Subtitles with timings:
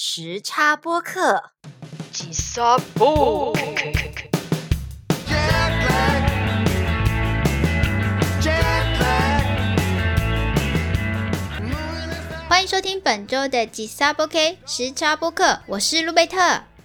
[0.00, 1.42] 时差播客。
[2.12, 3.52] 吉萨布，
[12.48, 16.38] 欢迎收听本周的吉萨波 K 时差播客，我是路贝特。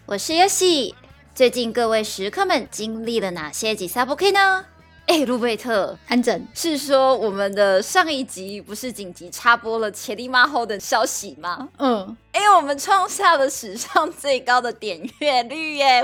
[0.07, 0.95] 我是尤喜。
[1.36, 4.66] 最近各位食客们经历了哪些吉萨波 K 呢？
[5.05, 11.70] 哎，路贝特，安整是说我们的上一集不是紧急插播了切利马后的消息吗？
[11.77, 16.04] 嗯，哎，我们创下了史上最高的点阅率耶！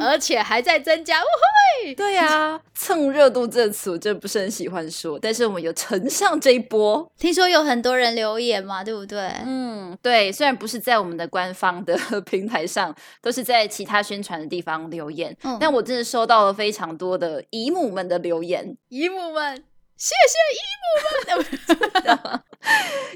[0.00, 1.24] 而且还在增加，呜！
[1.96, 7.10] 对呀，蹭热度这词我真的不是很喜欢说，但是我们有乘上这一波。
[7.18, 9.18] 听说有很多人留言嘛，对不对？
[9.44, 19.64] 嗯，对，虽然不是在我们的官方的 平台上，都是在其他宣传的地方留言，嗯但我真的收到了非常多的姨母们的留言，姨母们，
[20.01, 22.41] 谢谢姨母们。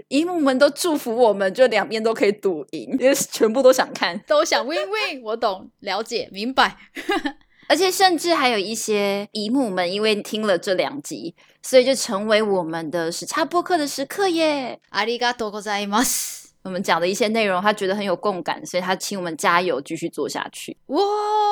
[0.07, 6.77] 姨母们都祝福我们，就两边都可以赌赢，因为全部都想看，都想 win win，我懂，了解，明白。
[7.67, 14.79] 而且甚至还有一些姨母们因为听了这两集，所以就成为我们的时差播客的时刻耶。
[14.91, 16.44] ありがとうございます。
[16.65, 20.77] 我们讲的一些内容，他觉得很有共感，所以他请我们加油，继续做下去。
[20.87, 21.01] 哇，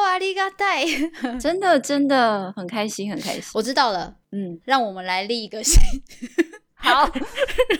[0.07, 1.39] ありがたい。
[1.39, 3.43] 真的，真的很开心，很开心。
[3.53, 5.79] 我知道了，嗯，让我们来立一个新，
[6.75, 7.09] 好，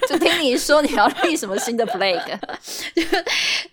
[0.07, 2.39] 就听你说你要立什么新的 flag。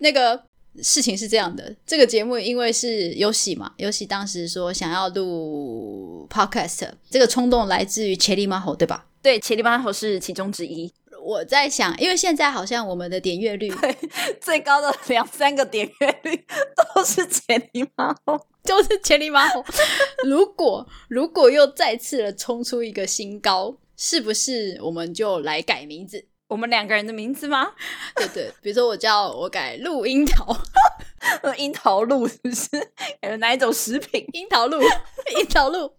[0.00, 0.44] 那个
[0.82, 9.06] 事情是这样的，这个节目因为是游戏嘛，游戏当时说想要录 podcast，这个冲动来自于切利马吼，对吧？
[9.22, 10.92] 对，切里巴头是其中之一，
[11.23, 13.71] 我在想，因为现在好像我们的点阅率
[14.41, 16.45] 最高的两三个点阅率
[16.93, 18.39] 都是千里马后。
[18.63, 19.65] 就是千里马后。
[20.23, 26.25] 如果如果又再次的冲出一个新高，是不是我们就来改名字？
[26.47, 27.71] 我们两个人的名字吗？
[28.15, 30.55] 对对，比如说我叫我改录音桃，呃
[31.57, 32.69] 樱桃露是不是？
[33.21, 34.25] 有哪一种食品？
[34.33, 35.93] 樱桃露，樱桃露，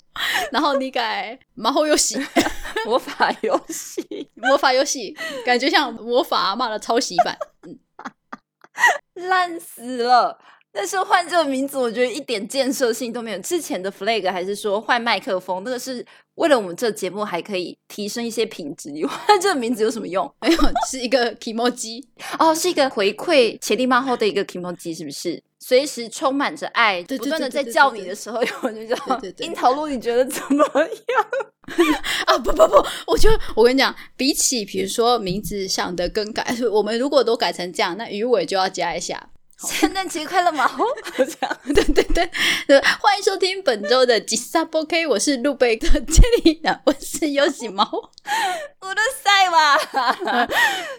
[0.51, 2.19] 然后你改马后游戏，
[2.85, 7.39] 魔法游戏，魔法游戏，感觉像魔法阿妈的抄袭版。
[9.15, 10.39] 烂死了。
[10.73, 13.39] 但是换这个名字，我觉得一点建设性都没有。
[13.41, 16.05] 之前的 flag 还是说换麦克风，那个是
[16.37, 18.91] 为了我们这节目还可以提升一些品质。
[18.91, 20.33] 你 换这个名字有什么用？
[20.41, 20.59] 没有，
[20.91, 22.03] 是一个 emoji，
[22.39, 25.43] 哦，是一个回馈切利马后的一个 emoji，是不是？
[25.61, 31.93] 随时充满着爱，对对不断的在叫你的时候，我就叫对对对樱桃露，你觉得怎么样？
[32.27, 39.29] 啊不不不，我就我跟你讲，比起比如说名字上的更改，我们如果都改成这样，那鱼尾就要加一下。
[39.69, 40.65] 圣诞节快乐嘛！
[40.79, 40.85] 哦
[41.17, 42.31] 这样 对对对
[42.67, 47.85] 对，欢迎收听本周的吉萨波 K，我是路贝克杰里的，我是游喜猫。
[48.81, 50.47] 我的塞吧，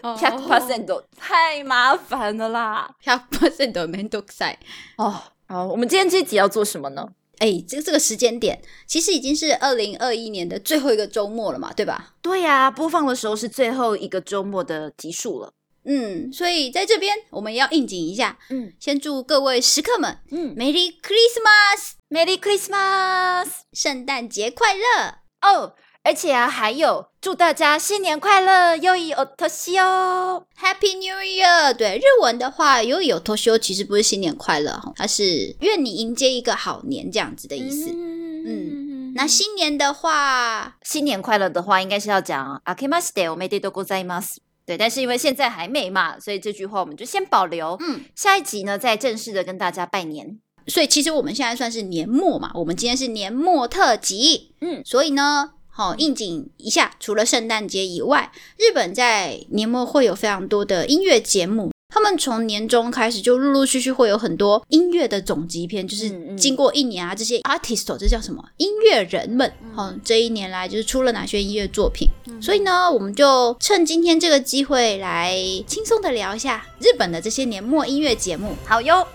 [0.02, 2.90] 哦百 percent 太麻烦了啦。
[3.04, 4.58] 100 percent 的面倒赛。
[4.96, 7.08] 哦，好，我们今天这集要做什么呢？
[7.38, 12.14] 哎，这这个时间点其实已经是二零二一年的最后一个周末了嘛，对吧？
[12.22, 15.52] 对呀、播放的时候是最后一个周末的集数了。
[15.84, 18.38] 嗯，所以在这边我们要应景一下。
[18.50, 25.74] 嗯，先祝各位食客们，嗯，Merry Christmas，Merry Christmas，圣诞节快乐哦！
[26.02, 31.72] 而且啊，还有祝大家新年快乐，又一 otoshio h a p p y New Year。
[31.72, 37.90] 对，日文的话，又一 otoshio 其实不是新年快乐，它是愿你迎接一个好年这样子的意思。
[37.90, 39.12] 嗯。
[39.16, 44.38] 那新年的话，新年快乐的话，应该是要讲 “akimasu de omedetou gozaimasu”。
[44.66, 47.76] 对，但是因为现在还没嘛，所以这句话我们就先保留。
[47.80, 50.38] 嗯，下一集呢，再正式的跟大家拜年。
[50.66, 61.73] 所以其实我们现在算是年末嘛，我们今天是年末特辑，嗯所以呢，好、应景一下，除了圣诞节以外，日本在年末会有非常多的音乐节目。
[61.94, 72.08] 他们从年中开始就陆陆续续会有很多音乐的总集篇，就是经过一年啊，这些 artist 这叫什么音乐人们，嗯，这一年来就是出了哪些音乐作品。
[72.42, 75.38] 所以呢，我们就趁今天这个机会来
[75.68, 78.56] 轻松的聊一下日本的这些年末音乐节目。
[78.66, 79.06] 好哟。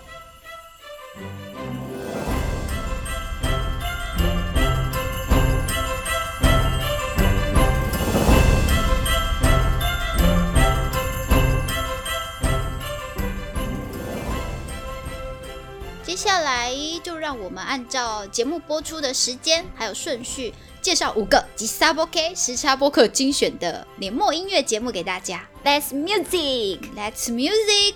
[16.19, 16.73] 下来
[17.03, 25.49] 就让我们按照节目播出的时间还有顺序，介绍五个吉萨波 K 时差播客精选的年末音乐节目给大家。
[25.65, 26.81] Let's music。
[26.95, 27.95] Let's music。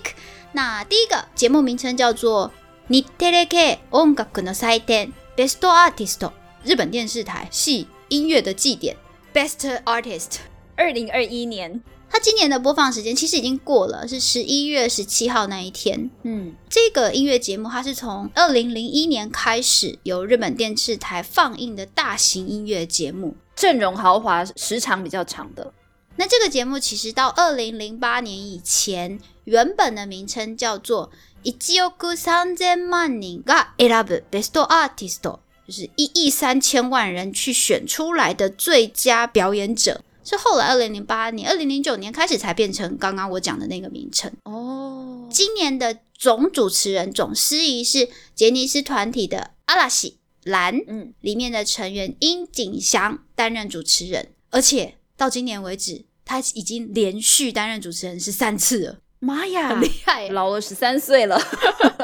[0.51, 2.51] 那第一个节目名称叫做
[2.87, 6.31] 日テレ系音楽の祭典 Best Artist，
[6.63, 8.97] 日本电视台系音乐的祭典
[9.33, 10.37] Best Artist。
[10.75, 11.81] 二零二一年
[12.13, 16.09] 它今年的播放时间其实已经过了，是十一月十七号那一天。
[16.23, 23.35] 嗯，这个音乐节目它是从二零零一年开始由日本电视台放映的大型音乐节目。
[23.55, 25.73] 阵容豪华，时长比较长的。
[26.15, 31.11] 那这个节目其实到二零零八年以前，原本的名称叫做“
[31.43, 40.01] 一億三千万人が選ぶベストアーティスト”，就是一亿三千万人去选出来的最佳表演者。
[40.24, 44.32] 是后来二零零八年、二零零九年开始才变成刚刚我讲的那个名称。
[44.44, 61.38] 哦，今年的总主持人、总司仪是杰尼斯团体的阿拉西兰，嗯，里面的成员樱井祥担任主持人，而且到今年为止，他已经连续担任主持人是三次了，妈呀很厉害，老了十三岁了。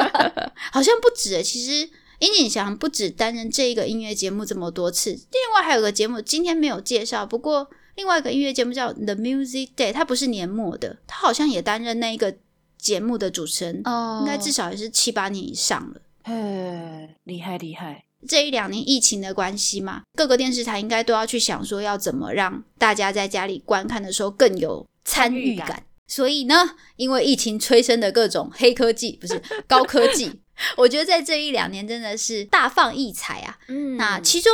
[0.73, 1.43] 好像不止耶。
[1.43, 1.89] 其实
[2.19, 7.71] 殷景祥不止担任这一个音乐节目这么多次，另外还有个节目今天没有介绍，不过
[8.01, 12.35] 另外一个音乐节目叫 The Music Day，它不是年末的，他好像也担任那一个
[12.79, 16.01] 节目的主持人，哦应该至少也是七八年以上了。
[16.25, 18.07] 嘿，厉害厉害。
[18.27, 25.67] 这一两年疫情的关系嘛，各个电视台应该都要去想说要怎么让大家在家里观看的时候更有参与感。
[25.67, 29.39] 参与感所以呢，因为疫情催生的各种 黑科技，不是
[29.69, 30.41] 高科技，
[30.79, 33.59] 我觉得在这一两年真的是大放异彩啊。
[33.69, 34.51] 嗯那其中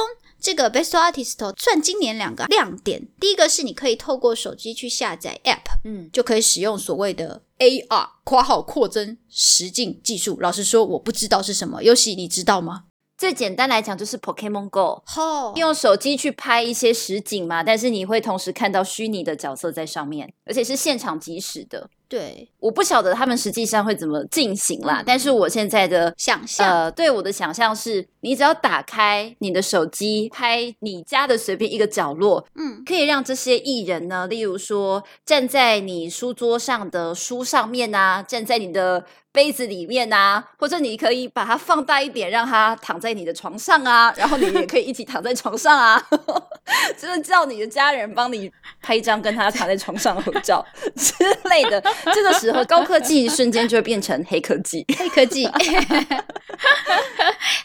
[0.47, 10.39] 这个 Best Artist 算今年两个亮点，第一个是你可以透过手机去下载 App，嗯，就可以使用所谓的 AR（ 括号扩增实境技术）。
[10.41, 12.85] 老实说，我不知道是什么，尤其你知道吗？
[13.19, 21.91] 最简单来讲就是 Pokemon Go，哦用手机去拍一些实景嘛，但是你会同时看到虚拟的角色在上面，而且是现场即时的。
[22.09, 46.01] 对，我不晓得他们实际上会怎么进行啦，但是我现在的想象、呃，对我的想象是，你只要打开你的手机，拍你家的随便一个角落，嗯，可以让这些艺人呢，例如说站在你书桌上的书上面啊，站在你的杯子里面啊，或者你可以把它放大一点，让它躺在你的床上啊，然后你也可以一起躺在床上啊，
[46.97, 48.51] 就是叫你的家人帮你
[48.81, 50.65] 拍一张跟他躺在床上的合照
[50.95, 51.13] 之
[51.49, 51.83] 类的。
[52.15, 54.85] 这个时候，高科技瞬间就会变成黑科技。
[54.97, 55.47] 黑科技。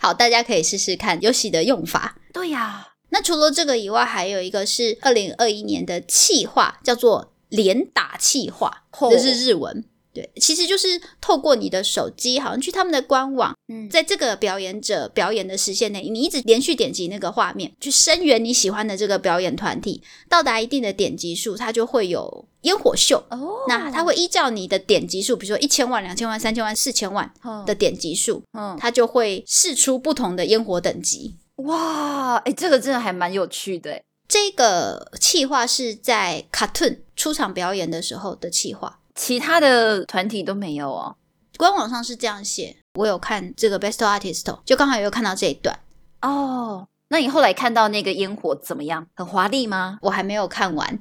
[0.01, 2.15] 好，大家可以试试看游戏的用法。
[2.33, 9.83] 对呀、那除了这个以外，还有一个是二零二一年的气化，叫做连打企划，哦这是日文。
[10.13, 23.23] 对，其实就是透过你的手机，好像去他们的官网，嗯在这个表演者表演的时限内，你一直连续点击那个画面，去声援你喜欢的这个表演团体，到达一定的点击数，它就会有烟火秀。
[23.29, 31.35] 哦那它会依照你的点击数，比如说一千万、两千万、三千万、四千万的的点击数，嗯它就会试出不同的烟火等级。
[31.57, 34.03] 哇，哎，这个真的还蛮有趣的诶。
[34.27, 41.15] 这个企划是在 Cartoon 出场表演的时候的企划，其他的团体都没有哦。
[41.57, 42.77] 官网上是这样写。
[42.95, 45.79] 我有看这个 Best Artist，就刚好有看到这一段，
[46.21, 49.07] 哦，那你后来看到那个烟火怎么样？
[49.15, 49.97] 很华丽吗？
[50.01, 50.99] 我还没有看完，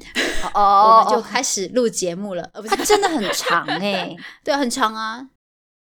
[0.55, 2.49] 哦 我们就开始录节目了。
[2.69, 4.15] 它真的很长哎。
[4.45, 5.31] 对，很长啊。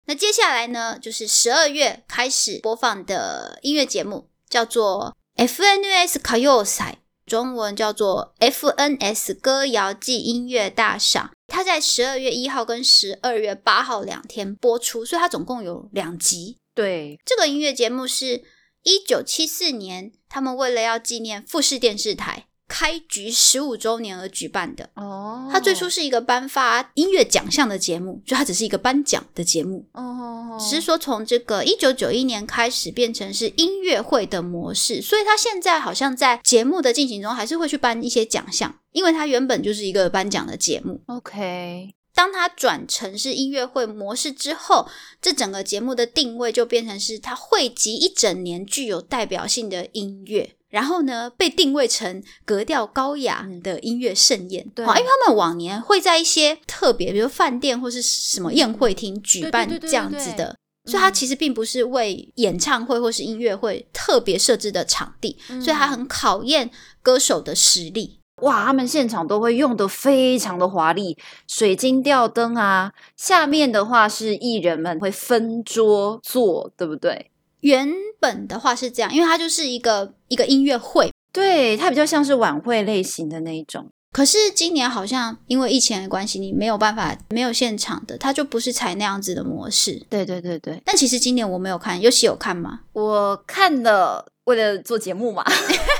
[0.06, 11.30] 那接下来呢，就是十二月开始播放的音乐节目，叫做 FNS 歌謡赛，中文叫做 FNS 歌谣季音乐大赏。
[11.50, 16.56] 它在十二月一号跟十二月八号两天播出，所以它总共有两集。
[16.74, 18.44] 对，这个音乐节目是
[18.84, 24.88] 一九七四年，他们为了要纪念富士电视台开局十五周年而举办的。
[24.94, 25.48] 哦。
[25.52, 41.00] 它最初是一个颁发音乐奖项的节目，就它只是一个颁奖的节目，哦，只是说从这个一九九一年开始变成是音乐会的模式，所以它现在好像在节目的进行中还是会去颁一些奖项，因为它原本就是一个颁奖的节目。
[41.06, 44.86] OK，当它转成是音乐会模式之后，
[45.20, 54.66] 这整个节目的定位就变成是它汇集一整年具有代表性的音乐，然后呢被定位成格调高雅的音乐盛宴。
[54.74, 60.56] 对，因为他们往年会在一些特别，比如饭店或是什么宴会厅举办这样子的。
[60.86, 66.70] 所以它其实并不是为演唱会或是音乐会特别设置的场地，所以它很考验
[67.02, 68.18] 歌手的实力。
[68.42, 77.29] 哇，他们现场都会用的非常的华丽，水晶吊灯啊，下面的话是艺人们会分桌坐，对不对？
[77.60, 77.88] 原
[78.18, 83.88] 本的话是这样，因为它就是一个一个音乐会，对，它比较像是晚会类型的那一种。
[84.12, 90.04] 可是今年好像因为疫情的关系，你没有办法没有现场的，它就不是采那样子的模式。
[90.10, 92.80] 对对对对，但其实今年我没有看，尤其有看吗？
[92.92, 95.44] 我看了，为了做节目嘛，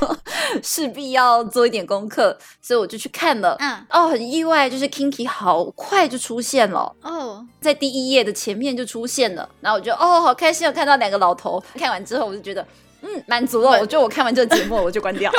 [0.63, 3.57] 势必要做一点功课，所以我就去看了。
[3.61, 11.63] 嗯，哦，很意外，就是 Kinky 好快就出现了，哦，在第一页的前面就出现了，然后我就哦，好开心，我看到两个老头。
[11.77, 12.67] 看完之后，我就觉得
[13.03, 13.71] 嗯，满足了。
[13.79, 15.31] 我觉得我看完这个节目，我就关掉。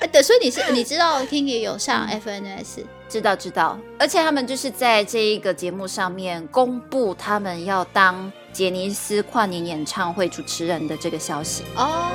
[0.00, 11.64] 呃 对，所以你是你知道 Kinky 有上 FNS，知道知道，而且他们就是在这一个节目上面公布他们要当杰尼斯跨年演唱会主持人的这个消息。
[11.74, 12.10] 哦，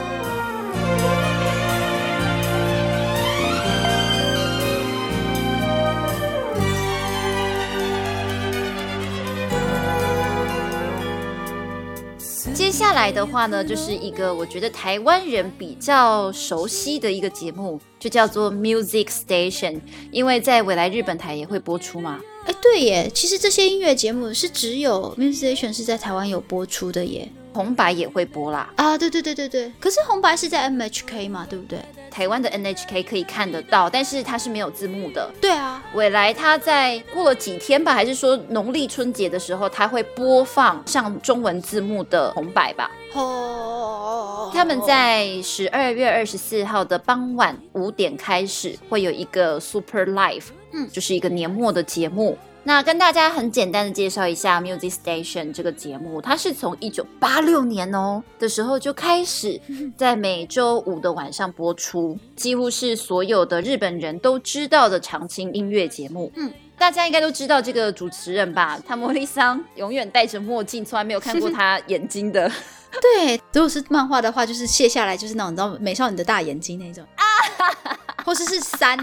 [12.53, 19.79] 接下来的话呢，就是一个我觉得台湾人比较熟悉的一个节目，就叫做 Music Station，
[20.11, 22.19] 因为在未来日本台也会播出嘛。
[22.47, 27.29] 哎，对耶，其实这些音乐节目是只有 Music Station 是在台湾有播出的耶。
[27.53, 31.79] 红白也会播啦，啊，对对对对对，可是红白是在 MHK 嘛，对不对？
[32.11, 35.27] 台湾的 NHK 可以看得到，但是它是没有字幕的。
[35.41, 42.91] 对啊，未来它在过了几天吧，还是说农历春节的时候，它会播放上中文字幕的红白吧？
[43.13, 50.43] 哦，他们在十二月二十四号的傍晚五点开始，会有一个 Super Live，
[50.73, 52.37] 嗯就是一个年末的节目。
[52.63, 59.59] 那跟大家很简单的介绍一下 Music Station 这个节目，它是从一九八六年哦的时候就开始
[59.95, 66.31] 在每周五的晚上播出，几乎是所有的日本人都知道的常青音乐节目。
[66.35, 66.51] 嗯。
[66.79, 68.79] 大家应该都知道这个主持人吧？
[68.85, 72.47] 他莫莉桑永远戴着墨镜，从来没有看过他眼睛的。
[73.01, 77.25] 对，如果是漫画的话，就是卸下来就是那种你知道美少女的大眼睛那种啊，
[78.23, 78.95] 或是是三，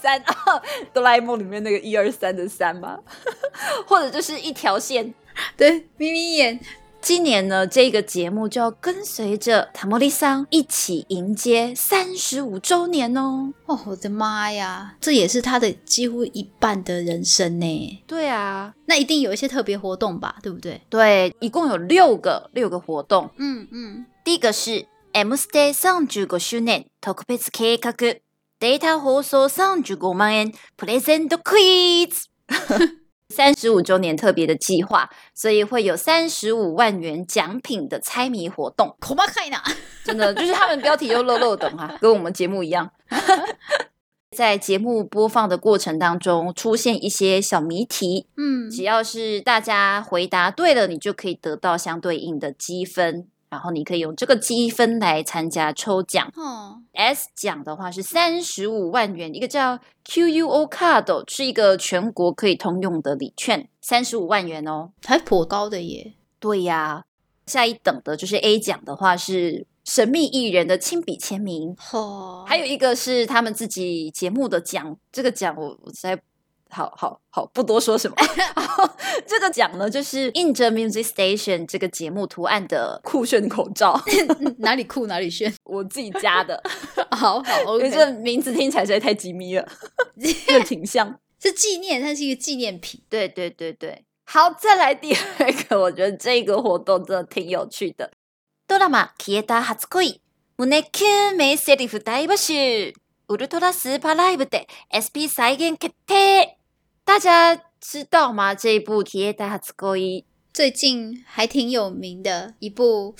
[0.00, 0.34] 三啊，
[0.92, 2.98] 哆啦 A 梦里面那个一二三的三吗，
[3.86, 5.14] 或者就是一条线。
[5.56, 6.58] 对，眯眯眼，
[7.00, 13.52] 今年呢，这个节目就要跟随着塔莫利桑一起迎接三十五周年哦。
[13.66, 18.02] 哦，我的妈呀，这也是他的几乎一半的人生呢。
[18.06, 20.80] 对啊，那一定有一些特别活动吧，对不对？
[20.90, 23.30] 对，一共有六个六个活动。
[23.36, 27.92] 嗯嗯，第一个是 M Stay 35周年特別企画
[28.59, 32.29] データ放送35万円プレゼントクイズ。
[33.29, 38.95] 三十五周年特别的计划，所以会有三十五万元奖品的猜谜活动。
[38.99, 39.57] 恐怕看呢。
[40.03, 42.91] 真的就是他们标题又漏漏等哈， 跟我们节目一样。
[44.35, 56.30] 在节目播放的过程当中，出现一些小谜题，嗯，只要是大家回答对了，你就可以得到相对应的积分， 然后你可以用这个积分来参加抽奖。
[56.36, 64.90] 哦，S 奖的话是三十五万元，一个叫 QUO Card，是一个全国可以通用的礼券，三十五万元哦。
[65.04, 66.14] 还颇高的耶。
[66.38, 67.04] 对呀，
[67.46, 76.20] 下一等的就是 A 奖的话是神秘艺人的亲笔签名，哦，还有一个是他们自己节目的奖，这个奖我我实在
[76.69, 78.17] 好好好不多说什么。
[79.27, 84.01] 这个奖呢，就是印着 Music Station 这个节目图案的酷炫口罩，
[84.57, 85.53] 哪里酷哪里炫。
[85.63, 86.61] 我自己加的，
[87.11, 89.67] 好好因为，OK，这名字听起来实在太机密了，
[90.19, 91.19] 这个挺像。
[91.39, 93.01] 是纪念，它是一个纪念品。
[93.09, 98.11] 对对对对，好，再来第二个，我觉得这个活动真的挺有趣的。
[98.67, 100.19] ドラマ消えた初恋
[100.57, 102.93] 胸キュン名セリフ大募集
[103.27, 106.56] ウルトラスーパーライブで SP 再現決定。
[107.08, 108.54] 大家知道吗？
[108.54, 113.16] 这一部消えた初恋最近还挺有名的一部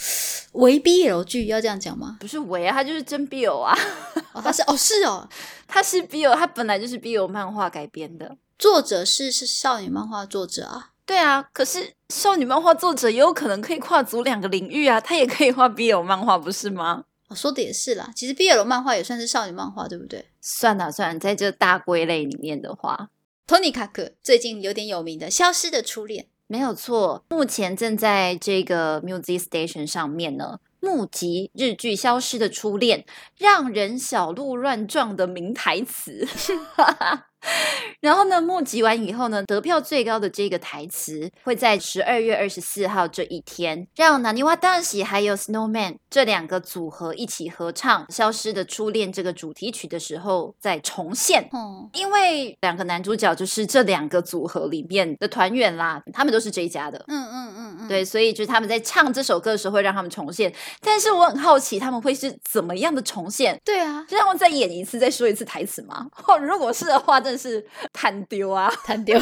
[0.53, 2.19] 唯 BL 剧，要这样讲吗？
[2.21, 3.75] 不是伪啊，它就是真 BL 啊，
[4.35, 5.27] 哦，它是哦是哦，
[5.67, 8.37] 它是 BL，它本来就是 BL 漫画改编的。
[8.59, 10.91] 作者是是少女漫画作者啊。
[11.07, 17.05] 对啊，可是少女漫画作者也有可能可以跨足两个领域啊，他也可以画 BL 漫画，不是吗？
[17.29, 20.27] 我、说的也是啦，其实 BL 漫画也算是少女漫画，对不对？
[20.43, 23.09] 算了算了，在这大归类里面的话，
[23.49, 27.25] 托尼卡克最近有点有名的《消失的初恋》，没有错。
[27.31, 33.01] 目前正在这个 Music Station 上面呢，募集日剧《消失的初恋》
[33.39, 36.29] 让人小鹿乱撞的名台词。
[38.01, 51.49] 然后呢，募集完以后呢，得票最高的这个台词会在十二月二十四号这一天，让南泥洼大喜还有 Snowman 这两个组合一起合唱《消失的初恋》这个主题曲的时候再重现。
[51.53, 57.05] 哦，因为两个男主角就是这两个组合里面的团员啦，他们都是这一家的。
[57.09, 66.07] 嗯嗯嗯嗯，对，所以就是他们在唱这首歌的时候会让他们重现，但是我很好奇他们会是怎么样的重现，对啊，就让我再演一次，再说一次台词吗？
[66.27, 68.69] 哦， 如果是的话，真的是探丢啊！
[68.85, 69.19] 探丢。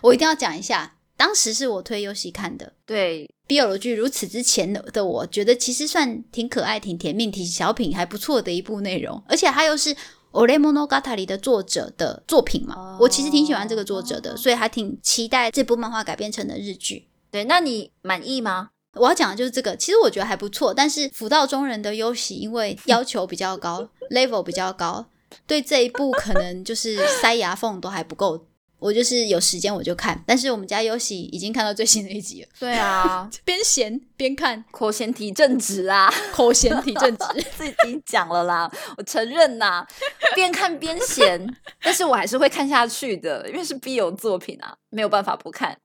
[0.00, 2.72] 我一定要讲一下，当时是我推优喜看的。
[2.86, 9.96] 对，BL 剧如此之前的的我觉得其实算挺可爱、挺甜蜜、挺小品，还不错的一部内容，而且它又是。
[10.36, 17.06] o r e Monogatari 的作者的作品嘛哦我其实挺喜欢这个作者的，所以还挺期待这部漫画改编成的日剧。
[17.30, 18.70] 对，那你满意吗？
[18.94, 25.06] 我要讲的就是这个，其实我觉得还不错，但是福道中人的优喜因为要求比较高， level 比较高，
[25.46, 28.46] 对这一部可能就是塞牙缝都还不够。
[28.80, 37.24] 我就是有时间我就看，但是我们家优喜已经看到最新的一集了，对啊，边闲边看，口嫌体正直啊，口嫌体正直。
[37.56, 39.86] 自己讲了啦，我承认呐，
[40.34, 41.46] 边看边闲，
[41.82, 45.78] 但是我还是会看下去的，因为是必有作品啊，没有办法不看。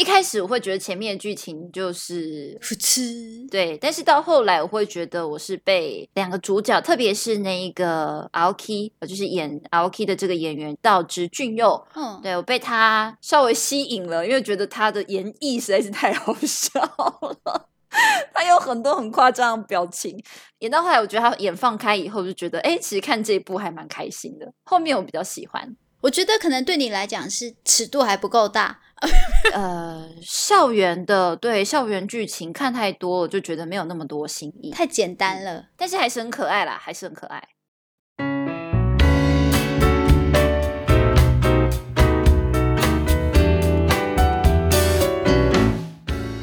[0.00, 17.66] 一开始我会觉得前面的剧情就是噗嗤，对，但是到后来我会觉得我是被两个主角，特别是那一个 Aoki，呃就是演 Aoki 的这个演员道之俊佑，嗯，对我被他稍微吸引了，因为觉得他的演绎实在是太好笑了。
[18.32, 20.18] 他有很多很夸张的表情，
[20.60, 24.50] 演到后来，我觉得他演放开以后，就觉得哎、诶其实看这一部还蛮开心的。
[24.64, 28.80] 后面我比较喜欢，我觉得可能对你来讲是尺度还不够大，
[29.52, 35.66] 呃，校园的对校园剧情看太多，我就觉得没有那么多新意，太简单了。
[35.76, 37.48] 但是还是很可爱啦，还是很可爱。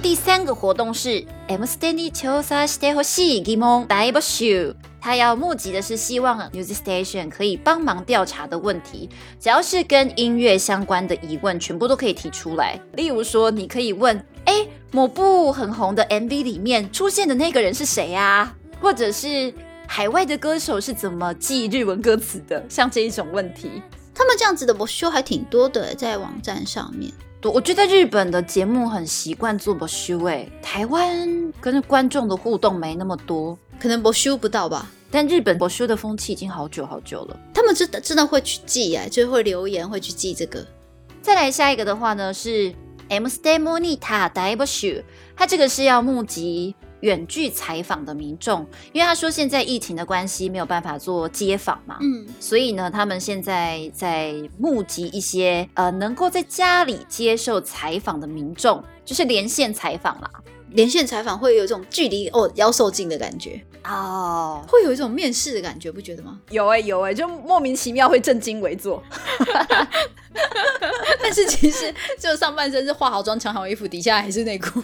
[0.06, 4.74] 第三个活动是 M s t a n y 調査してほしい疑問大募集。
[5.00, 9.08] 他要募集的是希望 Music Station 可以帮忙调查的问题，
[9.40, 12.80] 只要是跟音乐相关的疑问，全部都可以提出来。
[12.94, 19.52] 例如说，你可以问：哎，某部很红的 MV 里面出现的那个人是谁呀、或者是
[19.88, 22.64] 海外的歌手是怎么记日文歌词的？
[22.68, 23.82] 像这一种问题，
[24.14, 27.12] 他们这样子的我修还挺多的，在网站上面。
[27.43, 34.91] 我我觉得日本的节目很习惯做 o s 诶，台湾跟观众的互动没那么多，可能博修不到吧。
[35.09, 37.39] 但日本博修的风气已经好久好久了。
[37.53, 40.65] 他们真的真的会去记哎，就是会留言会去记这个。
[41.21, 42.73] 再来下一个的话呢是
[43.07, 45.03] M Stay Monita 大募集，
[45.35, 60.29] 它这个是要募集远距采访的民众，因为他说现在疫情的关系没有办法做街访嘛，嗯，所以呢，他们现在在募集一些呃能够在家里接受采访的民众，就是连线采访啦。
[60.70, 66.40] 连线采访会有一种距离哦腰受近的感觉，哦，会有一种面试的感觉，不觉得吗？
[66.50, 69.02] 有哎、有哎、就莫名其妙会正襟危坐。
[71.22, 74.82] 但是其实就上半身是化好妆、穿好衣服，底下还是内裤。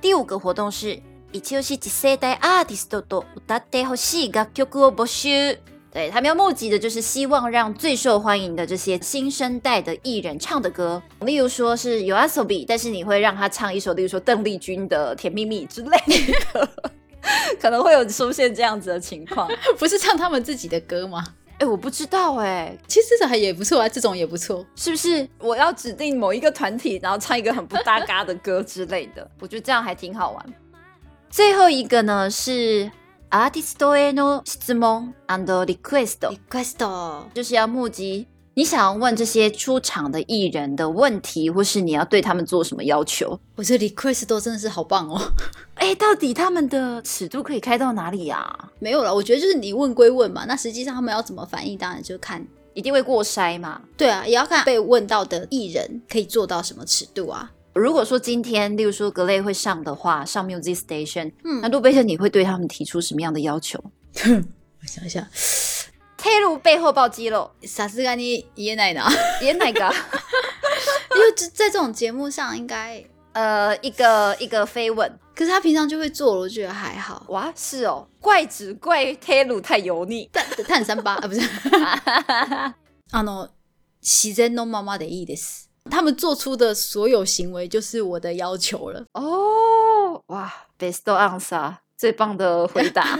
[0.00, 1.00] 第五个活动是
[1.32, 5.58] 一押し次世代アーティストと歌ってほしい楽曲を募集。
[5.91, 15.97] 对他们要募集的就是希望让最受欢迎的这些新生代的艺人唱的歌，例如说是有 asobi，但是你会让他唱一首，例如说邓丽君的《甜蜜蜜》之类
[16.53, 16.69] 的，
[17.59, 19.49] 可能会有出现这样子的情况。
[19.79, 21.23] 不是唱他们自己的歌吗？
[21.57, 24.65] 哎，我不知道哎、其实这还也不错啊，这种也不错。
[24.75, 29.29] 是不是我要指定某一个团体，然后唱一个很不搭嘎的歌之类的？
[29.41, 30.45] 我觉得这样还挺好玩。
[31.29, 32.89] 最后一个呢是
[33.29, 43.39] artist への質問 and request，Request 就是要募集你想要问这些出场的艺人的问题，或是你要对他们做什么要求。
[43.55, 45.21] 我觉得 Request 真的是好棒哦。
[45.75, 52.45] 哎，到底他们的尺度可以开到哪里呀、没有了，我觉得就是你问归问嘛，那实际上他们要怎么反应，当然就看。
[52.75, 53.81] 一定会过筛嘛？
[53.97, 57.51] 对啊，也要看被问到的艺人可以做到什么尺度啊。
[57.78, 63.82] 如果说今天，例如说格雷会上的话，上 Music Station，嗯那路贝特你会对他们提出什么样的要求？
[64.14, 65.28] 我想一下，
[66.16, 69.10] 贴入背 后爆肌肉，さすがに言えないな，
[69.42, 69.92] 演哪个啊？
[71.16, 77.24] 因为这在这种节目上应该，呃，一个一个飞吻，可是他平常就会做了，我觉得还好。
[77.28, 80.28] 哇，是哦，怪只怪贴乳太油腻。
[80.32, 81.40] 但他很三八啊，不是？
[83.10, 83.48] あの
[84.00, 85.67] 自然のままでいいです。
[85.89, 89.03] 他们做出的所有行为就是我的要求了。
[89.13, 93.17] 哦，哇，best answer，最棒的回答。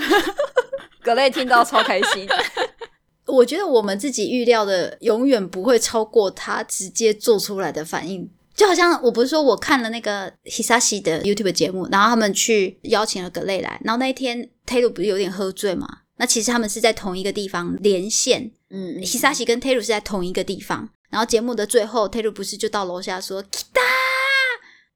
[1.04, 2.28] 格雷听到超开心。
[3.26, 8.30] 我觉得我们自己预料的永远不会超过他直接做出来的反应。
[8.56, 15.88] 就好像我不是说我看了那个 Hisashi 的 YouTube 节目，然后他们去邀请了格雷来，然后那一天 Taylor 不是有点喝醉嘛？
[16.18, 20.90] 那其实他们是在同一个地方连线嗯，，Hisashi 跟 Taylor 是在同一个地方。
[21.11, 23.81] 然后节目的最后，Taylor 不是就到楼下说 “kita”，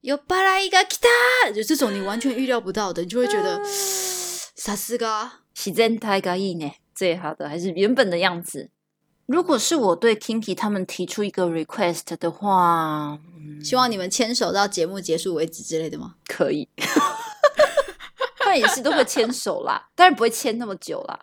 [0.01, 5.31] 有巴拉一个 “kita”，就这种你完全预料不到的，你就会觉得さすが。
[5.55, 8.71] 自然体がいいね，最好的还是原本的样子。
[9.27, 13.19] 如果是我对 Kinky 他们提出一个 request 的话，
[13.63, 16.15] 希望你们牵手到节目结束为止之类的吗？
[16.27, 16.69] 可以。
[18.39, 21.21] 他们也是都会牵手啦，当然不会牵那么久啦。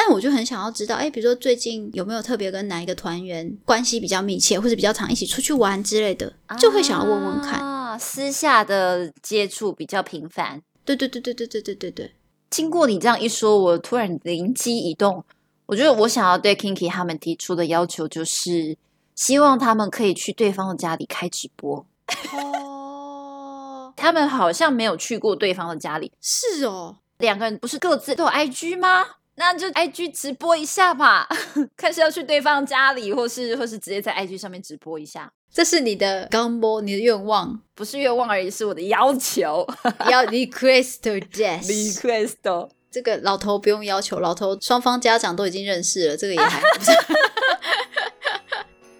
[0.00, 7.58] 但我就很想要知道，哎，比如说最近有没有特别跟哪一个团员关系比较密切，或者比较常一起出去玩之类的，就会想要问问看。
[7.60, 10.62] 啊，私下的接触比较频繁。
[10.84, 12.12] 对对对对对对对对对。
[12.48, 15.24] 经过你这样一说，我突然灵机一动，
[15.66, 18.76] 我觉得我想要对 Kinky 他们提出的要求就是，
[19.16, 21.84] 希望他们可以去对方的家里开直播。
[22.32, 29.04] 哦， 他们好像没有去过对方的家里，是哦，两个人不是各自都有 IG 吗？
[29.38, 31.28] 那就 IG 直播一下吧，
[31.76, 39.64] 看是要去对方家里，或是或是直接在 IG 上面直播一下，这是你的刚播，你的愿望，不是愿望而已，是我的要求。
[40.10, 41.70] 要 request this。
[41.70, 46.90] Request 这个老头不用要求，老头双方家长都已经认识了，这个也还不是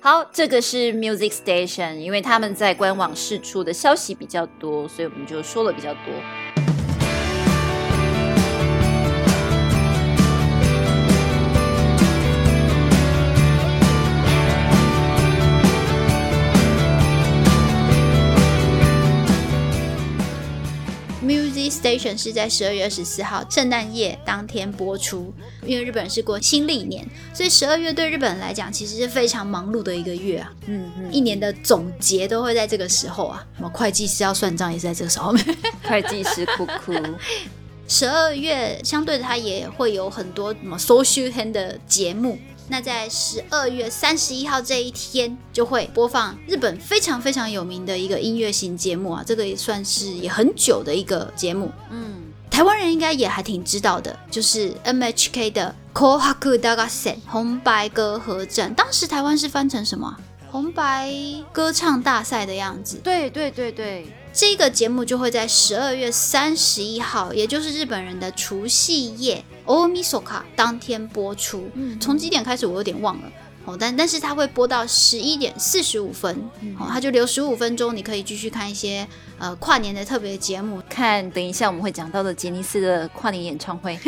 [0.00, 6.14] 好，这个是 Music Station，因为他们在官网释出的消息比较多，所以我们就说了比较多。
[21.28, 25.30] Music Station 是在十二月二十四号圣诞夜当天播出，
[25.62, 30.50] 因为日本人是过新历年，所以十二月对日本人来讲其实是非常忙碌的一个月啊。
[30.64, 35.34] 嗯嗯，一年的总结都会在这个时候啊，什么会计师要算账也是在这个时候。
[35.84, 36.94] 会计师哭哭，
[37.86, 42.38] 十二月相对的，它也会有很多什么 social hand 的节目。
[42.68, 51.70] 那在十二月三十一号这一天，就会播放日本非常非常有名的一个音乐型节目啊，这个也算是也很久的一个节目。
[51.90, 58.72] 嗯，台湾人应该也还挺知道的，就是 M H K 的 Kohaku Dagasen 红白歌合战。
[58.74, 60.20] 当时台湾是翻成什么啊？
[60.50, 61.12] 红白
[61.52, 63.00] 歌唱大赛的样子。
[63.04, 71.70] 对对对对，这个节目就会在十二月三十一号，也就是日本人的除夕夜 Omisoka 当天播出。
[71.74, 73.30] 嗯从几点开始我有点忘了
[73.64, 76.34] 哦，但但是它会播到十一点四十五分，
[76.78, 79.06] 哦，它就留十五分钟，你可以继续看一些
[79.38, 80.82] 呃跨年的特别节目。
[80.88, 83.98] 看等一下我们会讲到的杰尼斯的跨年演唱会。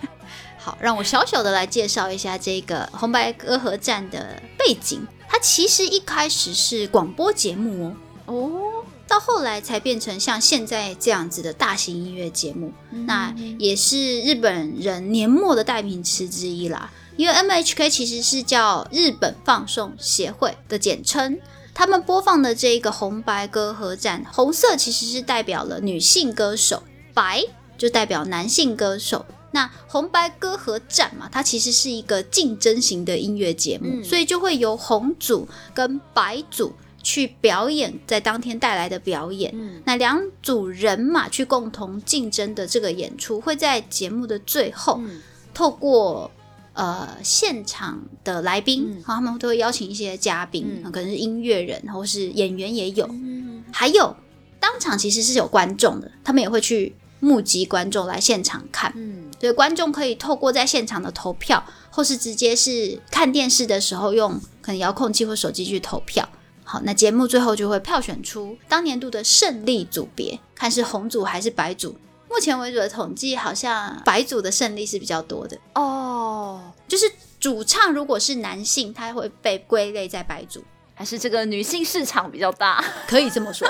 [0.58, 5.06] 好，让我小小的来介绍一下这个红白歌合战的背景。
[5.28, 7.94] 它其实一开始是广播节目
[8.26, 8.75] 哦，哦，
[9.08, 12.72] 到后来才变成像现在这样子的大型音乐节目。
[13.06, 16.90] 那也是日本人年末的代名词之一啦。
[17.16, 21.38] 因为 MHK 其实是叫日本放送协会的简称，
[21.72, 26.82] 他们播放的这一个红白歌合战，红色其实是代表了女性歌手，
[27.14, 27.42] 白
[27.78, 29.24] 就代表男性歌手。
[29.52, 36.74] 那红白歌合战嘛，它其实是一个竞争型的音乐节目，嗯所以就会由红组跟白组
[37.06, 39.48] 去表演在当天带来的表演。
[39.54, 39.80] 嗯。
[39.84, 45.22] 那两组人马去共同竞争的这个演出，会在节目的最后，嗯。
[45.54, 46.28] 透过
[46.72, 49.04] 呃现场的来宾，嗯。
[49.04, 50.90] 好他们都会邀请一些嘉宾，嗯。
[50.90, 53.62] 可能是音乐人或是演员也有，嗯。
[53.72, 54.16] 还有
[54.58, 58.92] 当场其实是有观众的，他们也会去募集观众来现场看。
[58.96, 59.30] 嗯。
[59.38, 66.28] 所以观众可以透过在现场的投票，或是直接是看电视的时候用可能遥控器或手机去投票。
[66.68, 71.96] 好，那节目最后就会票选出当年度的胜利组别，看是红组还是白组。
[72.28, 75.56] 目前为止的统计，好像白组的胜利是比较多的。
[75.76, 82.84] 哦，就是主唱如果是男性，他会被归类在白组，还是这个女性市场比较大。
[83.06, 83.68] 可以这么说。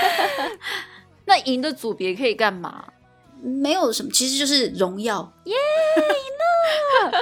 [1.24, 2.84] 那赢的组别可以干嘛？
[3.42, 5.54] 没有什么，其实就是荣耀耶。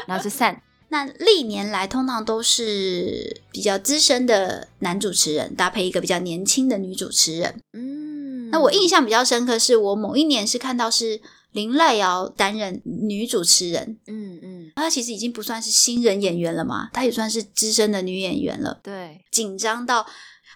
[0.09, 0.61] 然后 就散。
[0.89, 7.61] 那历年来通常都是比较资深的男主持人搭配一个比较年轻的女主持人。
[7.73, 11.21] 嗯那我印象比较深刻，是我某一年是看到是
[11.51, 20.07] 林濑瑶担任女主持人，嗯嗯，她其实已经不算是新人演员了嘛，她也算是资深的女演员了，对，紧张到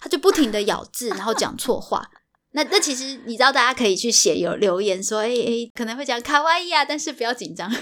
[0.01, 2.09] 她就不停的咬字，然后讲错话。
[2.59, 7.71] 那那其实你知道，大家可以去写有留言说，哎、哎、可能会讲卡哇伊啊，但是不要紧张，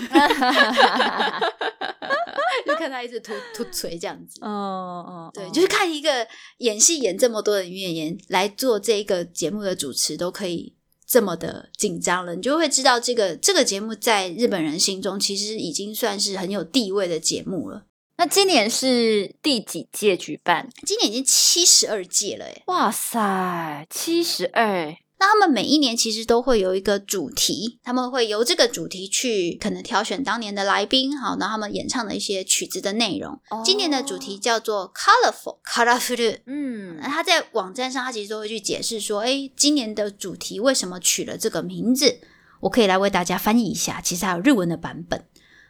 [2.66, 4.38] 就看他一直突突锤这样子。
[4.42, 10.74] 哦哦，对，就是看一个演戏演这么多的女演员来做这个节目的主持，都可以
[11.06, 17.86] 这么的紧张了，你就会知道这个这个节目在日本人心中其实已经算是很有地位的节目了。
[18.18, 20.70] 那今年是第几届举办？
[20.86, 24.96] 今年已经七十二届了，哎，哇塞，七十二！
[25.18, 33.38] 那他们每一年其实都会有一个主题，他们会由这个主题去可能挑选当年的来宾，好，然后他们演唱的一些曲子的内容。
[33.62, 42.18] 今年的主题叫做 Colorful Colorful，嗯那他在网站上他其实都会去解释说，哎，今年的主题为什么取了这个名字？
[42.60, 45.26] 我可以来为大家翻译一下，其实还有日文的版本。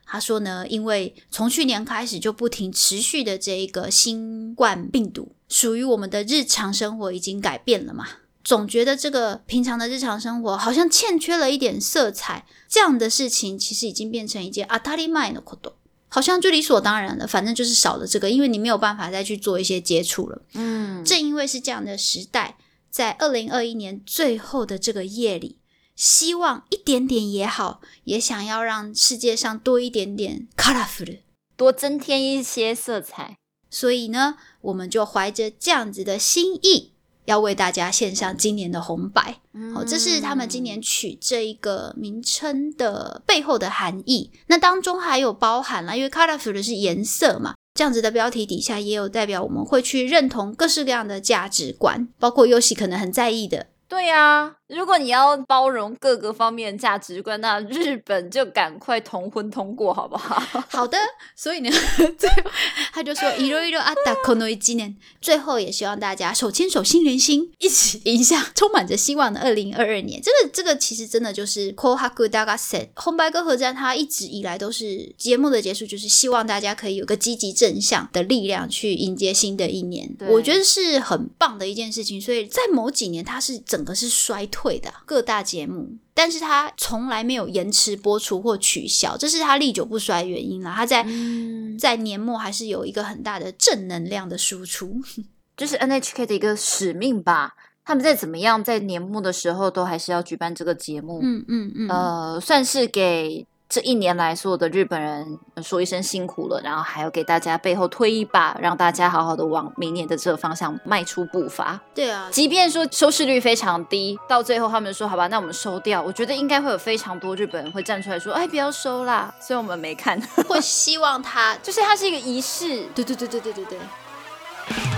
[0.06, 8.06] 他说呢，因为从去年开始就不停持续的这一个新冠病毒，属于我们的日常生活已经改变了嘛，
[8.44, 15.72] 总觉得这个平常的日常生活好像欠缺了一点色彩，这样的事情其实已经变成一件阿塔利麦的活动，
[16.06, 20.40] 好像就理所当然了，反正就是少了这个，因为你没有办法再去做一些接触了。
[20.54, 22.56] 嗯，正因为是这样的时代，
[22.88, 25.58] 在二零二一年最后的这个夜里，
[25.96, 31.20] 希望一点点也好，也想要让世界上多一点点 colorful。
[31.56, 33.36] 多增添一些色彩。
[33.70, 36.92] 所以呢，我们就怀着这样子的心意，
[37.24, 39.40] 要为大家献上今年的红白。
[39.74, 44.30] 哦，这是他们今年取这一个名称的背后的含义。
[44.46, 53.66] 那当中还有包含了，因为 colorful 的是颜色嘛，这样子的标题底下也有代表我们会去认同各式各样的价值观，包括游戏可能很在意的。
[53.88, 60.41] 对呀、如果你要包容各个方面的价值观，那日本就赶快同婚通过，好不好？
[60.69, 60.97] 好的，
[61.35, 61.69] 所以呢，
[62.17, 62.51] 最后
[62.93, 70.21] 他就说いろいろあったこの一年，最后也希望大家手牵手心连心，一起迎向充满着希望的二零二二年。
[70.21, 80.15] 这个这个其实真的就是 Kohaku Daga Set 红白歌合战，它一直以来都是节目的结束，就是希望大家可以有个积极正向的力量去迎接新的一年。
[80.17, 82.21] 对我觉得是很棒的一件事情。
[82.21, 85.96] 所以在某几年，它是整个是衰退 的各大节目。
[86.14, 90.72] 但是他从来没有延迟播出或取消，这是他历久不衰的原因啦。
[90.74, 95.00] 他在、嗯在年末还是有一个很大的正能量的输出。
[95.56, 97.54] 就是 NHK 的一个使命吧。
[97.84, 111.80] 他们再怎么样，在年末的时候都还是要举办这个节目，嗯嗯嗯，呃，算是给这一年来所有的日本人呃说一声辛苦了，然后还要给大家背后推一把，让大家好好的往明年的这个方向迈出步伐。
[111.92, 116.00] 对啊，即便说收视率非常低，到最后他们说好吧，那我们收掉。
[116.00, 119.34] 我觉得应该会有非常多日本人会站出来说，哎，不要收啦。
[119.40, 122.84] 所以我们没看，会希望他， 就是它是一个仪式。
[122.94, 124.95] 对对对对对对对。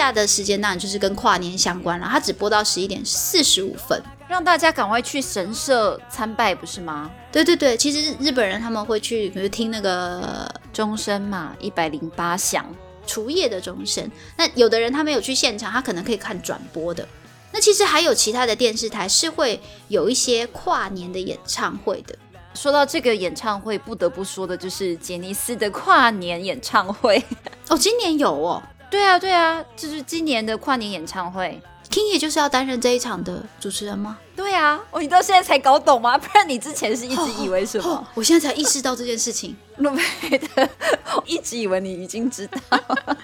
[0.00, 4.02] 下的时间当然就是跟跨年相关了，它只播到十一点四十五分。
[4.26, 7.10] 让大家赶快去神社参拜，不是吗？
[7.30, 12.64] 对对对，其实日本人他们会去，比如听那个钟声嘛，一百零八响。
[13.06, 14.08] 除夜的钟声。
[14.36, 17.06] 那有的人他没有去现场，他可能可以看转播的。
[17.52, 22.16] 那其实还有其他的电视台是会有一些跨年的演唱会的。
[22.54, 27.20] 说到这个演唱会，不得不说的就是杰尼斯的跨年演唱会。
[27.68, 31.60] 哦，今年有哦对啊，对啊，就是今年的跨年演唱会。
[31.90, 34.18] ，King 也就是要担任这一场的主持人吗？
[34.36, 36.18] 对啊，哦，你到现在才搞懂吗？
[36.18, 37.88] 不然你之前是一直以为什么？
[37.88, 39.56] 哦，我现在才意识到这件事情。
[39.78, 40.68] 路贝的，
[41.16, 42.58] 我一直以为你已经知道。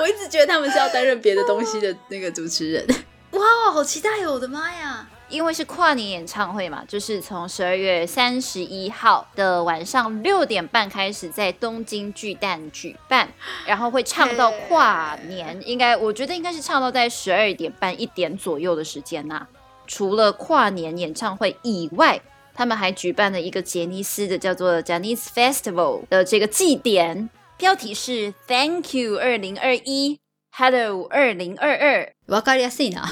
[0.00, 2.86] 我一直觉得他们是要担任别的东西的那个主持人。
[3.32, 4.32] 哇，好期待哦！
[4.34, 5.06] 我的妈呀！
[5.29, 13.27] 因为是跨年演唱会嘛，就是从十二月三十一号的晚上六点半开始在东京巨蛋举办，
[13.65, 19.47] 然后会唱到跨年，应该我觉得应该是唱到在十二点半一点左右的时间呐、
[19.87, 22.21] 除了跨年演唱会以外，
[22.53, 30.19] 他们还举办了一个杰尼斯的叫做 Janis Festival 的这个祭典，标题是 Thank You 二零二一，
[30.51, 32.11] Hello 二零二二。
[32.27, 33.03] わかりやすいな。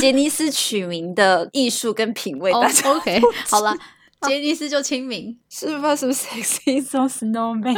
[0.00, 3.76] 杰尼斯取名的艺术跟品味，哦大家，OK，好了，
[4.22, 5.38] 杰尼斯就亲民。
[5.48, 5.94] 是吧？
[5.94, 7.76] 什么 sexy so snowman？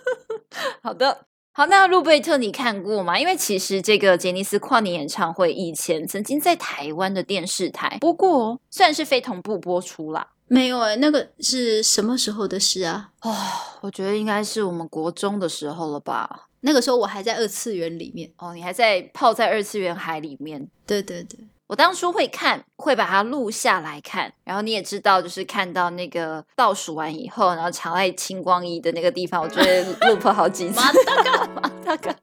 [0.82, 3.18] 好的，好，那路贝特你看过吗？
[3.18, 10.28] 因为其实这个杰尼斯跨年演唱会以前曾经在台湾的电视台播过哦，虽然是非同步播出啦。
[10.50, 13.10] 没有哎、那个是什么时候的事啊？
[13.20, 13.36] 哦，
[13.82, 16.47] 我觉得应该是我们国中的时候了吧？
[16.68, 18.30] 那个时候我还在二次元里面。
[18.36, 20.68] 哦，你还在泡在二次元海里面。
[20.86, 30.76] 对对对，我当初会看，会把它录下来看，然后你也知道，就是看到那个倒数完以后，然后藏在青光仪的那个地方，我就会 loop 好几次。
[30.76, 32.14] 马大哥，马大哥。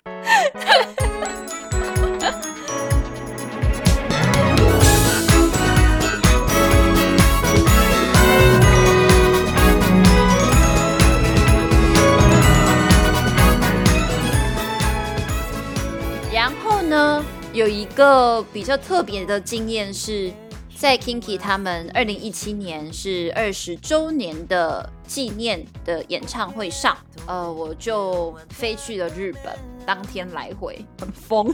[16.90, 20.32] 呢，有一个比较特别的经验是，
[20.78, 26.96] 在 Kinky 他们二零一七年是二十周年的纪念的演唱会上，
[27.26, 31.54] 呃，我就飞去了日本，当天来回，很疯。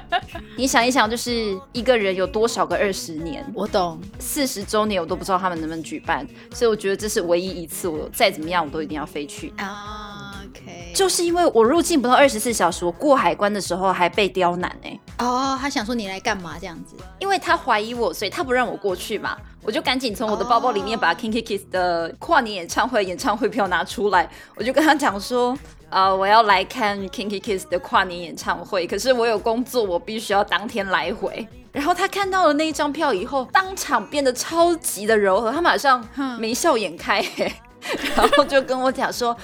[0.56, 3.44] 你想一想，就是一个人有多少个二十年？
[3.54, 9.52] 我懂，四十周年我都不知道他们能不能举办，所以我觉得这是唯一一次，我再怎么样我都一定要飞去。
[9.56, 10.15] 啊
[10.62, 16.96] ，OK，就是因为我入境不到二十四小时，我过海关的时候还被刁难哎、哦，他想说你来干嘛这样子？
[17.18, 25.56] 因为他怀疑我，所以他不让我过去嘛，我就赶紧从我的包包里面把 Kinky Kiss 的跨年演唱会演唱会票拿出来，我就跟他讲说，
[25.90, 31.46] 呃，我要来看 Kinky Kiss 的跨年演唱会，可是我有工作，我必须要当天来回。
[31.72, 36.02] 然后他看到了那一张票以后，当场变得超级的柔和，他马上
[36.38, 37.52] 眉笑眼开、嘿
[38.16, 39.36] 然后就跟我讲说。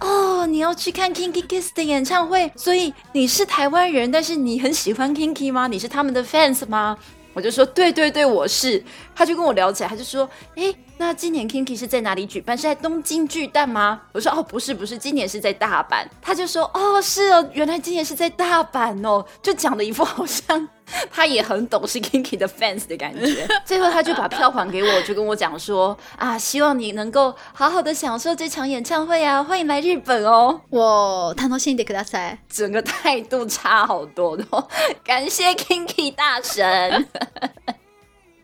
[0.00, 5.66] 哦，你要去看 Kinky Kiss 的演唱会，所以你是台湾人，但是你很喜欢 Kinky 吗？
[5.66, 6.96] 你是他们的 fans 吗？
[7.32, 8.82] 我就说对对对，我是。
[9.14, 12.55] 他就跟我聊起来，他就说，诶，那今年 Kinky 是在哪里举办？
[12.55, 14.01] 是在东京巨蛋吗？
[14.11, 16.05] 我说哦，不是不是，今年是在大阪。
[16.21, 20.69] 他就说哦，是哦，原来今年是在大阪哦，就讲的一副好像
[21.09, 23.47] 他也很懂是 Kinky 的 fans 的感觉。
[23.65, 30.61] 最后他就把票还给我，就跟我讲说啊，希望你能够好好的享受这场演唱会啊，欢迎来日本哦。
[30.69, 32.37] 我楽しんでください。
[32.47, 34.67] 整个态度差好多的哦，
[35.03, 37.07] 感谢 Kinky 大神。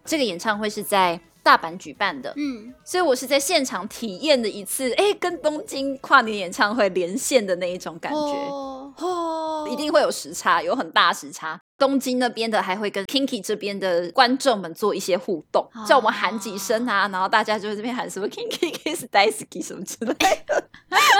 [0.03, 8.18] 这个演唱会是在 大阪举办的，嗯，所以我是在现场体验的一次，哎，跟东京跨年演唱会连线的那一种感觉。
[8.18, 11.58] 哦哦一定会有时差，有很大时差。
[11.78, 20.14] 东京那边的还会跟 Kinky 这边的观众们做一些互动，哦叫我们喊几声啊，然后大家就在这边喊什么 Kinky Kiss Daisuki 什么之类
[20.46, 20.68] 的，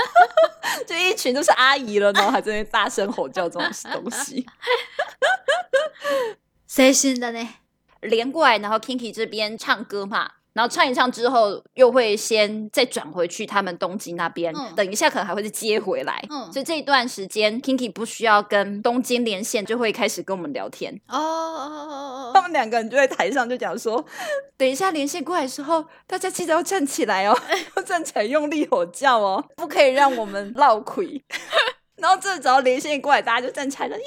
[0.87, 4.45] 就一群都是阿姨了，然后还在那边大声吼叫这种东西。
[6.69, 7.62] 青春だね。
[8.03, 16.23] 连过来，然后 Kinky 这边唱歌嘛，然后唱一唱之后，又会先再转回去他们东京那边，嗯等一下可能还会再接回来。
[16.31, 20.93] 嗯所以这一段时间，Kinky 不需要跟东京连线，就会开始跟我们聊天。
[21.09, 24.05] 哦哦哦他哦们两个人就在台上就讲说，
[24.57, 27.39] 等一下连线过来的时候，大家记得要站起来哦，
[27.77, 31.23] 要站起来用力吼叫哦，不可以让我们落亏。
[31.97, 34.05] 然后这只要连线过来，大家就站起来了， 耶！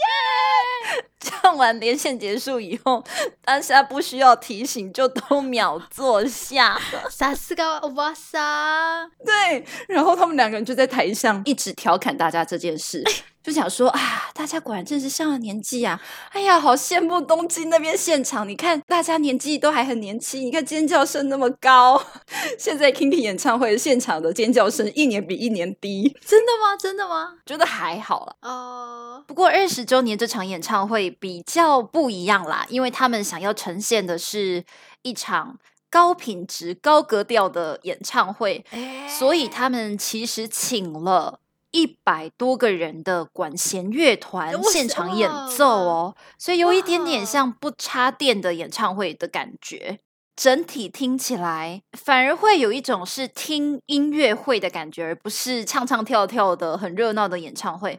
[1.25, 3.05] 唱完连线结束以后，
[3.45, 6.75] 大家不需要提醒，就都秒坐下。
[6.75, 7.11] 哦。
[7.11, 9.11] さすがおばさん。
[9.25, 13.05] 对，然后他们两个人就在台上一直调侃大家这件事，
[13.43, 16.01] 就想说啊，大家果然真是上了年纪啊！
[16.33, 22.03] 哎呀，好羡慕东京那边现场，你看大家年纪都还很年轻，你看尖叫声那么高。
[22.59, 26.77] 现在 Kinky 演唱会现场的尖叫声一年比一年低，真的吗？
[26.79, 27.35] 真的吗？
[27.45, 28.37] 觉得还好了。
[28.43, 34.64] 哦，不过二十周年这场演唱会 比较不一样啦，因为他们想要呈现的是
[35.02, 35.58] 一场
[35.90, 38.66] 高品质、高格调的演唱会，
[39.08, 41.40] 所以他们其实请了
[41.72, 50.00] 一百多个人的管弦乐团现场演奏哦，所以有一点点像不插电的演唱会的感觉。
[50.36, 57.98] 整体听起来反而会有一种是听音乐会的感觉，而不是唱唱跳跳的很热闹的演唱会，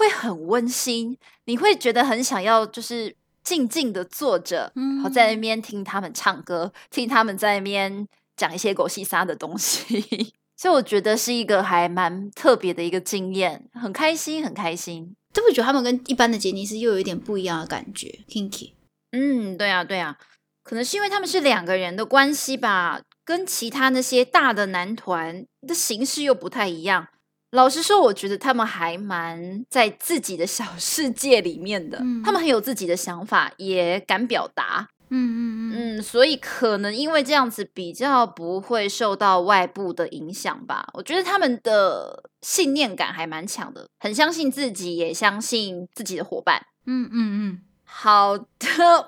[0.00, 1.16] 会很温馨。
[1.44, 10.32] 你会觉得很想要，就是静静的坐着，然后在那边听他们唱歌，听他们在那边讲一些狗屁撒的东西。
[10.56, 15.14] 所以我觉得是一个还蛮特别的一个经验，很开心，很开心。
[15.32, 18.20] 但我觉得他们跟一般的杰尼斯又有一点不一样的感觉。
[18.28, 18.72] Kinky，
[19.12, 20.18] 嗯，对啊，对啊，
[20.62, 27.08] 可能是因为他们是两个人的关系吧，跟其他那些大的男团的形式又不太一样。
[27.52, 34.88] 老实说，我觉得他们还蛮在自己的小世界里面的，嗯他们很有自己的想法，也敢表达。
[35.12, 40.86] 嗯嗯嗯，嗯，所以可能因为这样子比较不会受到外部的影响吧。
[40.94, 46.64] 我觉得他们的信念感还蛮强的，很相信自己，也相信自己的伙伴。
[46.86, 48.46] 嗯嗯嗯，好的，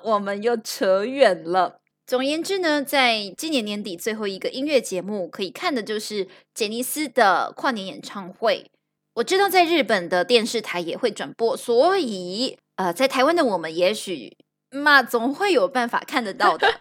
[0.03, 1.79] 我们又扯远了。
[2.12, 8.70] 总而言之呢，在今年年底最后一个音乐节目可以看的就是杰尼斯的跨年演唱会。
[9.16, 14.36] 我知道在日本的电视台也会转播，所以呃，在台湾的我们也许
[14.70, 16.80] 嘛总会有办法看得到的。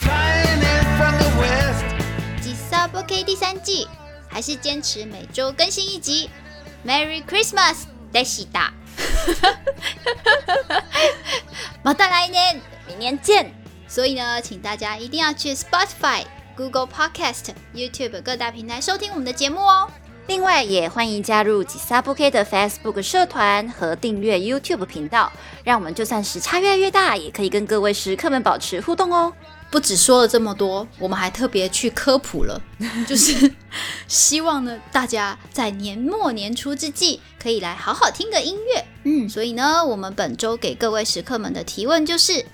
[0.00, 1.84] Flying in from the west.
[2.40, 3.86] 吉萨波 K 第三季
[4.30, 6.30] 还是坚持每周更新一集。
[6.86, 8.70] Merry Christmas，でした。
[11.83, 12.61] また来年。
[12.87, 13.51] 明年见。
[13.87, 16.23] 所以呢，请大家一定要去 Spotify、
[16.55, 19.89] Google Podcast、YouTube 各大平台收听我们的节目哦。
[20.27, 25.31] 另外，也欢迎加入吉萨布 K 的 Facebook 社团和订阅 YouTube 频道，
[25.63, 29.33] 让我们就算时差越来越大，也可以跟各位食客们保持互动哦。
[29.73, 32.61] 不只说了这么多，我们还特别去科普了，
[33.09, 33.51] 就是
[34.07, 38.85] 希望呢，大家在年末年初之际，可以来好好听个音乐。
[39.03, 42.45] 嗯，所以呢，我们本周给各位食客们的提问就是：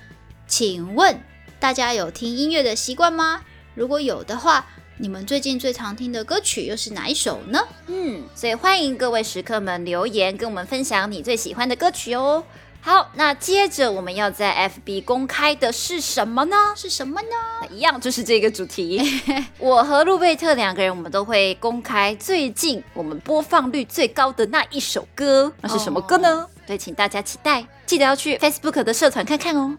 [0.48, 1.22] 请问
[1.60, 3.42] 大家有听音乐的习惯吗？
[3.76, 4.66] 如果有的话，
[4.98, 7.60] 你们最近最常听的歌曲又是哪一首呢？
[7.88, 12.46] 嗯，所以欢迎各位食客们留言跟我们分享你最喜欢的歌曲哦。
[12.82, 16.56] 好，那接着我们要在 FB 公开的是什么呢？
[16.76, 17.68] 是什么呢？
[17.70, 19.22] 一样就是这个主题。
[19.60, 26.48] 我和路贝特两个人，我们都会公开最近我们播放率最高的那一首歌，那是什么歌呢？
[26.66, 29.78] 对，请大家期待，记得要去 Facebook 的社团看看哦。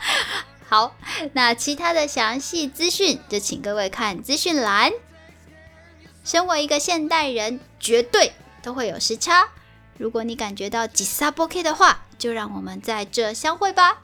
[0.68, 0.94] 好，
[1.32, 4.92] 那其他的详细资讯就请各位看资讯栏。
[6.22, 8.32] 身为一个现代人，绝对
[8.62, 9.48] 都会有时差。
[9.98, 13.98] 如果你感觉到吉萨波 k 的话，就让我们在这相会吧。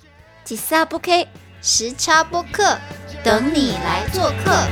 [0.45, 1.29] 吉萨波 k
[1.61, 2.79] 时差播客，
[3.23, 4.67] 等你来做客。